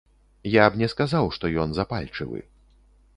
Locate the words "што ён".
1.37-1.69